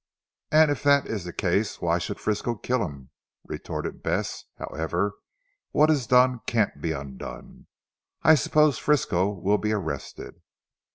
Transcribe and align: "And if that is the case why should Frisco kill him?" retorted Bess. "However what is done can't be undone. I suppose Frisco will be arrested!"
"And 0.51 0.71
if 0.71 0.81
that 0.81 1.05
is 1.05 1.25
the 1.25 1.31
case 1.31 1.79
why 1.79 1.99
should 1.99 2.19
Frisco 2.19 2.55
kill 2.55 2.83
him?" 2.83 3.11
retorted 3.45 4.01
Bess. 4.01 4.45
"However 4.57 5.13
what 5.73 5.91
is 5.91 6.07
done 6.07 6.41
can't 6.47 6.81
be 6.81 6.91
undone. 6.91 7.67
I 8.23 8.33
suppose 8.33 8.79
Frisco 8.79 9.29
will 9.29 9.59
be 9.59 9.71
arrested!" 9.73 10.41